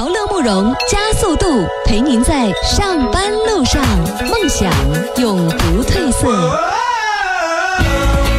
[0.00, 3.84] 陶乐慕容加速度，陪您在上班路上
[4.30, 4.72] 梦想
[5.18, 6.26] 永不褪色。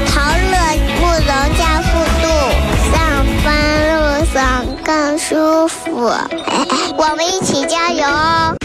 [0.08, 1.28] 陶乐慕容
[1.60, 1.89] 加速
[2.20, 2.26] 度，
[2.92, 3.54] 上班
[3.94, 6.12] 路上更舒服。
[6.97, 8.55] 我们一起加油哦！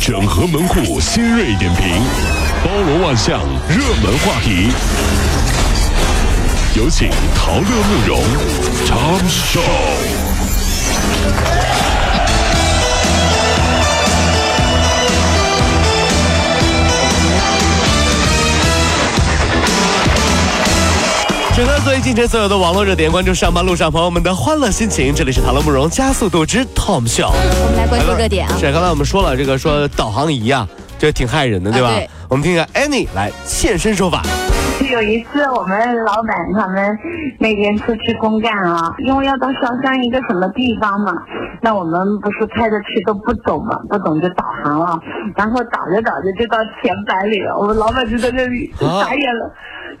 [0.00, 2.00] 整合门户新锐点评，
[2.64, 4.70] 包罗万象，热门话题。
[6.76, 8.20] 有请陶乐慕容
[8.84, 9.62] 长寿。
[21.56, 25.14] 整合最近城所有的网络热点，关注上班路上朋友们的欢乐心情。
[25.14, 27.30] 这里是陶乐慕容加速度之 Tom Show。
[27.32, 28.54] 我们来关注热点啊。
[28.60, 30.68] 是刚才我们说了，这个说导航仪啊，
[30.98, 31.88] 这挺害人的，对吧？
[31.88, 34.22] 啊对我们听一下 Annie 来现身说法。
[34.90, 36.98] 有一次，我们老板他们
[37.38, 41.12] 那边出去公干啊，因为要到萧山一个什么地方嘛，
[41.62, 45.00] 那我们不是开着车都不懂嘛，不懂就导航了，
[45.34, 49.50] 然后导着导着就到前百里了，我们老板就在那里就啊傻眼了。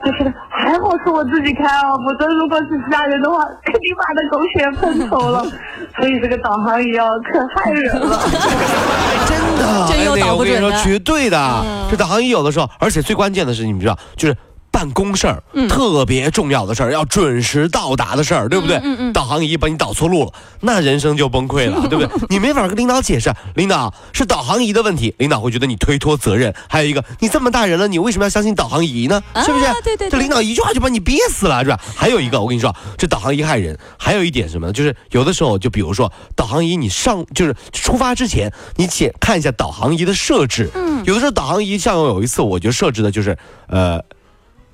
[0.04, 5.44] 就是还好是我自己开啊，否则如果是其他人的话，肯定把那狗血喷头了。
[5.98, 8.18] 所以这个导航仪啊，可害人了。
[9.26, 11.38] 真的，真有 Annie，导不我跟你说，绝对的。
[11.38, 14.36] 嗯这导航仪有的时候，而且最关键的是，你们知道，就是。
[14.76, 18.76] 办公事儿、嗯特别重要的事儿，要准时到达的事儿，对不对？
[18.76, 22.08] 嗯嗯嗯导航仪把你导错路了，那人生就崩溃了， 对不对？
[22.28, 26.54] 你没法跟领导解释，领导是导航仪的问题，领导会觉得你推脱责任。
[26.68, 29.22] 还有一个，你这么大人了，你为什么要相信导航仪呢？
[29.32, 29.64] 啊是不是？
[29.82, 31.80] 对对对这领导一句话就把你憋死了，是吧？
[31.96, 33.78] 还有一个，我跟你说，这导航仪害人。
[33.98, 34.72] 还有一点什么呢？
[34.74, 40.68] 就是有的时候，就比如说导航仪，你上就是出发之前，你先看一下导航仪的设置。
[40.74, 43.36] 嗯，有的时候导航仪像有一次，我就设置的就是
[43.68, 44.02] 呃，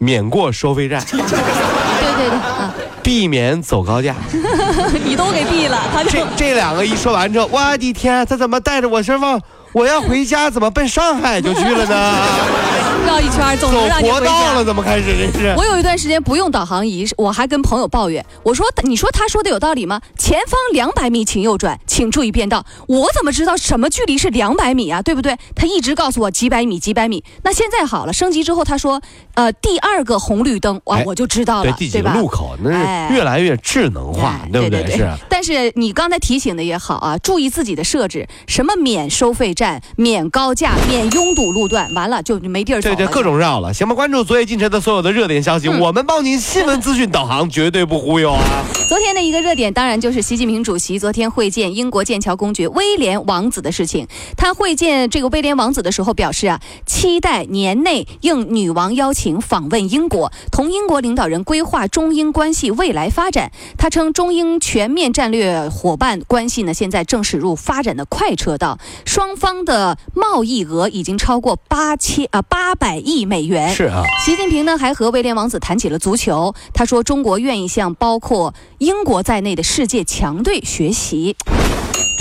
[0.02, 4.16] 免过收费站，对对对，啊，避免走高架。
[5.06, 9.40] 你都给避了，他就这这两个一说完之后，我的天，他怎么带着我身往
[9.72, 12.16] 我要回家，怎么奔上海就去了呢？
[13.06, 15.54] 绕一圈，总走能让你回国道了，怎么开始这是？
[15.56, 20.00] 我有一段时间不用导航仪，我还跟朋友抱怨，我说：“你说他说的有道理吗？
[20.18, 22.64] 前方两百米请右转，请注意变道。
[22.88, 25.00] 我怎么知道什么距离是两百米啊？
[25.00, 25.36] 对不对？
[25.54, 27.22] 他一直告诉我几百米，几百米。
[27.44, 29.00] 那现在好了，升级之后他说，
[29.34, 32.14] 呃，第二个红绿灯，哇，哎我就知道了，对吧？
[32.14, 34.84] 路口，那哎是越来越智能化，哎对不对？
[34.96, 35.08] 是。
[35.28, 42.96] 但是你刚才提醒的也好啊，注意自己的设置，什么免收费站、免高架、免拥堵路段，完了就没地儿走了。
[42.96, 43.72] 对对，各种绕了。
[43.72, 48.64] 行吧，关注昨夜今晨的所有的热点消息，嗯我们帮您新闻资讯导航，绝对不忽悠啊！
[48.88, 54.08] 昨天的一个热点，当然就是习近平主席昨天会见英国剑桥公爵威廉王子的事情。
[54.36, 63.52] 他会见这个威廉王子的时候表示啊，期待年内应女王邀请访问英国，同英国领导人规划中英关系未来发展。
[63.76, 73.74] 他称，中英全面战略伙伴关系呢，现在正驶入发展的快车道，双方的贸易额已经超过八千啊八百亿美元。
[73.74, 81.36] 是啊，习近平呢还和威廉王子谈起了足球，他说中国愿意向包括英国在内的世界强队学习。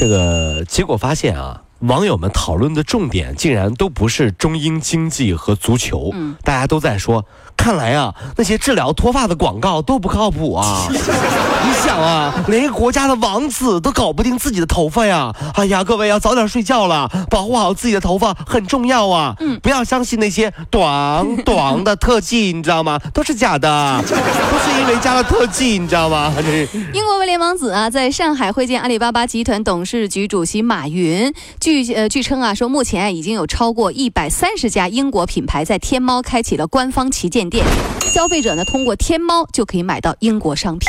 [0.02, 1.62] 这个结果发现啊。
[1.82, 7.26] 网友们讨论的重点竟然都不是中英经济和足球，嗯大家都在说，
[7.62, 10.88] 看来啊，那些治疗脱发的广告都不靠谱啊！
[10.90, 15.32] 你想啊，连一个国家的王子都搞不定自己的头发呀！
[15.54, 19.36] 哎呀，各位要早点睡觉了，保护好自己的头发很重要啊！
[19.42, 23.00] 嗯不要相信那些短短的特技，你知道吗？
[23.14, 26.34] 都是假的， 都是因为加了特技，你知道吗？
[26.94, 31.32] 英国威廉王子啊，在上海会见阿里巴巴集团董事局主席马云。
[31.60, 37.66] 据呃据称啊，说目前啊已经有超过一百三十家英国品牌在天猫开启了官方旗舰店，
[38.00, 40.88] 消费者呢通过天猫就可以买到英国商品。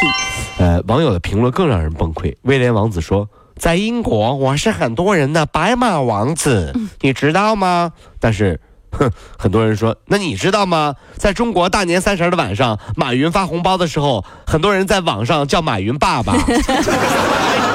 [0.59, 2.37] 呃，网友的评论更让人崩溃。
[2.43, 3.29] 威廉王子说
[3.59, 7.91] ：“在英国，我是很多人的白马王子，你知道吗？”
[8.21, 8.61] 但是，
[8.93, 10.95] 哼，很多人说：“那你知道吗？
[11.17, 16.35] 在中国大年三十的晚上，马云发红包的时候，很多人在网上叫马云爸爸。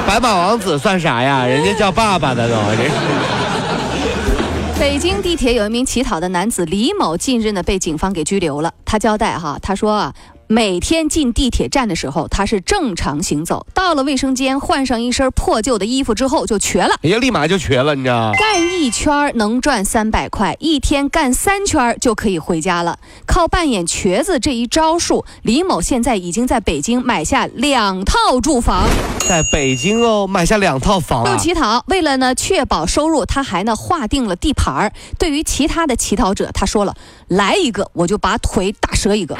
[0.08, 1.44] 白马王子算啥呀？
[1.44, 2.54] 人家叫爸爸的都。
[4.78, 8.72] 北京地铁有一名乞讨的男子李某，近日呢被警方给拘留了。
[8.84, 10.14] 他交代哈，他说啊。
[10.50, 13.66] 每天进地铁站的时候，他是正常行走。
[13.74, 16.94] 到了卫生间，换上一身破旧的衣服之后，就瘸了。
[17.02, 18.32] 哎呀，立马就瘸了，你知道？
[18.32, 22.98] 干一圈能赚三百块，一天干三圈就可以回家了。
[23.26, 28.88] 靠扮演瘸子这一招数，李某现在已经在北京买下两套住房。
[29.28, 31.36] 在北京哦，买下两套房不啊！
[31.36, 34.92] 乞讨，为了呢确保收入，他还呢划定了地盘儿。
[35.18, 36.96] 对于其他的乞讨者，他说了
[37.28, 39.36] ：“来一个，我就把腿打折一个。”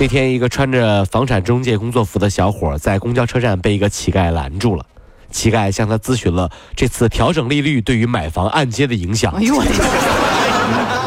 [0.00, 4.84] 那天，一个穿着房产中介工作服的小伙在公交车站被一个乞丐拦住了。
[5.30, 9.32] 乞丐向他咨询了这次调整利率对于买房按揭的影响。
[9.32, 9.80] 哎呦我的天！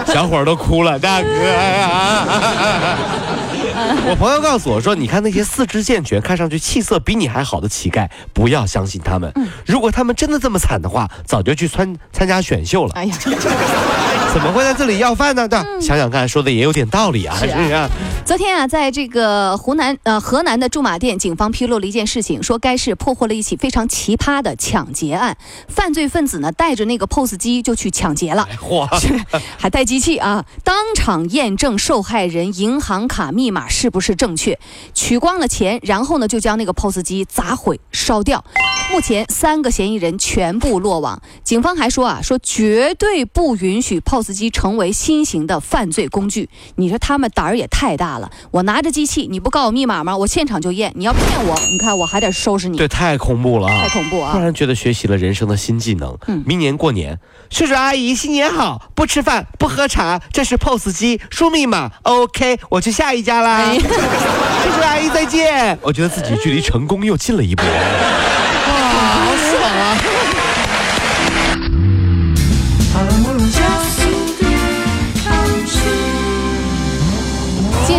[0.16, 2.25] 小伙儿都哭了，大哥呀！
[4.10, 9.31] 我朋友告诉我说，你看那些四肢健全、看上去气色比你还好的乞丐，不要相信他们。
[9.66, 12.94] 如果他们真的这么惨的话，早就去参参加选秀了。
[12.95, 13.16] 哎呀，
[14.33, 15.48] 怎么会在这里要饭呢？
[15.48, 17.90] 对吧，想想看，说的也有点道理啊，是不是啊？
[18.27, 25.38] 昨天啊，在这个湖南呃河南的驻马店，警方披露了一件事情，说该市破获了一起非常奇葩的抢劫案，
[25.69, 28.45] 犯罪分子呢带着那个 POS 机就去抢劫了。
[28.59, 28.85] 嚯！
[29.57, 30.45] 还带机器啊！
[30.65, 34.59] 当场验证受害人银行卡密码是不是正确，
[34.94, 38.44] 取光了钱，然后呢就将那个 POS 机砸毁烧掉。
[38.91, 41.21] 目前三个嫌疑人全部落网。
[41.45, 46.50] 警方还说啊，说绝对不允许 POS 机成为新型的犯罪工具。
[46.75, 48.17] 你说他们胆儿也太大了！
[48.52, 50.16] 我拿着机器，你不告我密码吗？
[50.16, 50.92] 我现场就验。
[50.96, 52.78] 你要骗我，你看我还得收拾你。
[52.78, 53.84] 对，太恐怖了啊！
[53.84, 56.18] 太恐怖啊突然觉得学习了人生的新技能。
[56.28, 57.19] 嗯明年过年，
[57.50, 63.58] 叔叔阿姨新年好，不吃饭不喝茶，这是 POS 机，输密码，OK，我去下一家啦。
[63.58, 65.78] 哎叔叔 阿姨再见。
[65.81, 67.64] 我觉得自己距离成功又近了一步。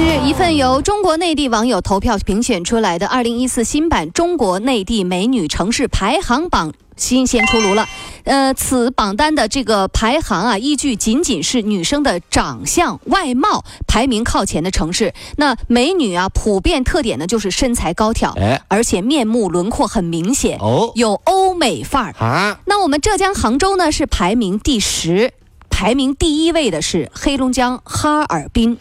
[0.08, 6.72] 日，一份由中国内地网友投票评选出来的二零一四新版中国内地美女城市排行榜。
[6.96, 7.86] 新鲜出炉了，
[8.24, 15.14] 呃，此榜单的这个排行啊，依据仅仅是女生的长相外貌排名靠前的城市。
[15.36, 22.14] 那美女啊，普遍特点呢就是身材高挑，哎而且面目轮廓很明显，哦有欧美范儿。
[22.18, 25.32] 啊，那我们浙江杭州呢是排名第十，
[25.70, 28.76] 排名第一位的是黑龙江哈尔滨，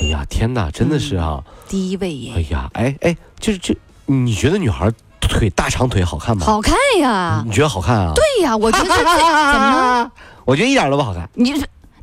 [0.00, 1.42] 哎呀，天哪，真的是啊！
[1.68, 2.32] 第一位耶。
[2.36, 3.74] 哎呀，哎哎，就是这，
[4.06, 4.90] 你觉得女孩
[5.20, 6.44] 腿大长腿好看吗？
[6.44, 7.42] 好看呀！
[7.46, 8.12] 你觉得好看啊？
[8.14, 10.10] 对呀，我觉得这 怎么了？
[10.44, 11.28] 我觉得一点都不好看。
[11.34, 11.54] 你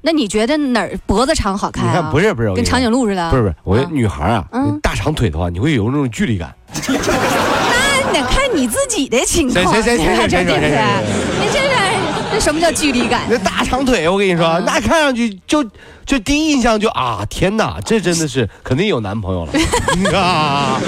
[0.06, 1.92] 那你觉得哪儿脖子长好看啊？
[1.96, 3.30] 你看，不是不是，跟跟长颈鹿似的。
[3.30, 6.54] 不是不是，我觉得啊女孩啊，嗯大长腿的话，你会有那种距离感。
[6.88, 9.64] 那得看你自己的情况。
[9.66, 11.62] 行行行行行行这对不对行
[12.40, 12.40] 行？
[12.40, 13.24] 你这是这什么叫距离感？
[13.30, 15.64] 那大长腿，我跟你说，嗯那看上去就
[16.06, 19.54] 就第一印象就啊，天哪，这真的是肯定有男朋友了
[20.20, 20.80] 啊！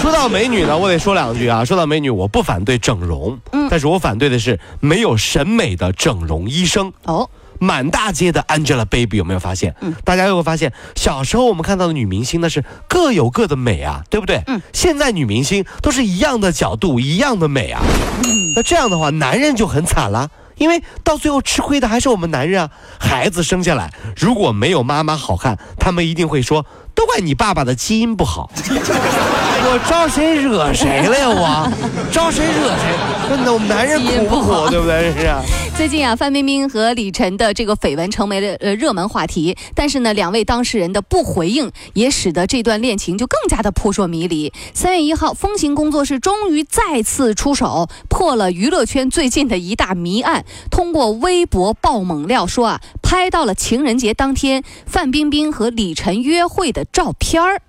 [0.00, 1.64] 说到美女呢，我得说两句啊。
[1.64, 6.92] 说到美女，我不反对整容，嗯但是我反对的是没有审美的整容医生。
[7.04, 9.74] 哦，满大街的 Angelababy 有没有发现？
[9.80, 14.42] 嗯大家有没有发现，小时候我们看到的女明星那是各有各的美啊，对不对？
[14.46, 17.82] 嗯现在女明星都是一样的角度，一样的美啊。
[18.22, 20.30] 嗯那这样的话，男人就很惨了。
[20.56, 22.70] 因为到最后吃亏的还是我们男人啊！
[23.00, 26.64] 孩子生下来如果没有妈妈好看，他们一定会说
[26.94, 28.48] 都怪你爸爸的基因不好。
[29.66, 31.26] 我招谁惹谁了呀？
[31.26, 33.28] 我招谁惹谁？
[33.30, 34.68] 真的，我们男人苦不苦？
[34.68, 35.10] 对不对？
[35.18, 35.42] 是啊。
[35.74, 44.52] 最近啊，范冰冰和李晨的这个绯闻成为了呃热门话题，但是呢，两位当事人的不回应，也使得这段恋情就更加的扑朔迷离。
[44.74, 50.44] 三月一号，风行工作室终于再次出手，破了娱乐圈最近的一大谜案。
[50.70, 57.62] 通过微博爆猛料说啊，拍到了情人节当天范冰冰和李晨约会的照片儿。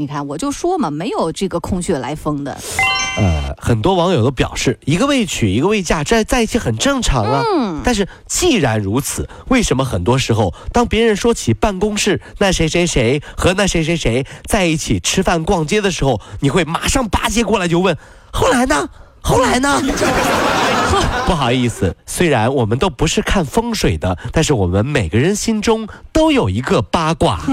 [0.00, 2.56] 你看，我就说嘛，没有这个空穴来风的。
[3.18, 7.42] 呃，很多网友都表示，一个未娶，一个未嫁，在在一起很正常啊。
[7.54, 17.94] 嗯，但是既然如此，为什么很多时候，当别人说起办公室那谁谁谁和那谁谁谁在一起吃饭逛街的时候，你会马上巴结过来就问，
[18.32, 18.88] 后来呢？
[19.22, 19.78] 后来呢？
[21.26, 27.36] 不好意思，虽然我们都不是看风水的，但是我们每个人心中都有一个八卦。
[27.36, 27.44] 后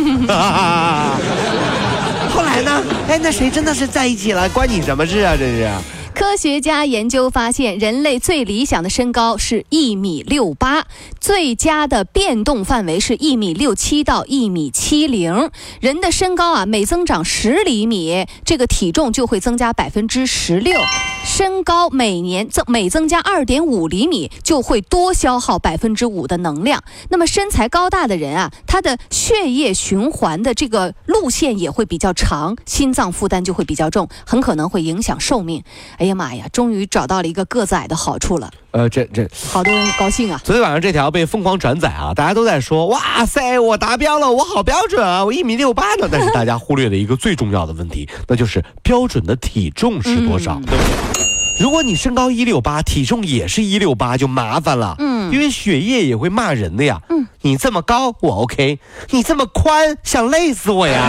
[2.64, 2.82] 那？
[3.08, 4.48] 哎，那谁真的是在一起了？
[4.50, 5.36] 关你什么事啊？
[5.38, 5.70] 这是。
[6.18, 10.88] 科学家研究发现，人类最理想的身高是一米六八，
[11.20, 15.52] 最佳的变动范围是一米六七到一米七零。
[15.80, 20.82] 人的身高啊，每增长十厘米，这个体重就会增加百分之十六。
[21.24, 26.84] 身高每年增每增加二点五厘米，就会多消耗百分之五的能量。
[27.10, 35.64] 那么身材高大的人啊，他的血液循环的这个路线也会比较长，心脏负担就会比较重，很可能会影响寿命。
[35.98, 40.42] 哎呀妈呀，终于找到了一个个子矮的好处了，呃，这这好多人高兴啊！
[40.44, 46.08] 昨天晚上这条被疯狂转载啊，大家都在说，哇塞，我达标了，我好标准啊，我一米六八呢。
[46.12, 51.28] 但是大家忽略了一个最重要的问题，那就是标准的体重是多少，嗯对不对？
[51.60, 54.96] 如果你身高一六八，体重也是一六八，就麻烦了。
[55.00, 57.02] 嗯，嗯因为血液也会骂人的呀。
[57.10, 61.02] 嗯，你这么高我 OK，你这么宽想累死我呀，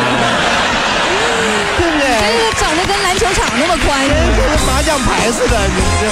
[3.09, 4.07] 篮球场那么宽。
[4.07, 6.05] 跟跟麻将牌似的，你这。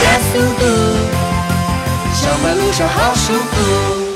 [0.00, 0.64] 加速度，
[2.14, 4.07] 上班路上好舒服。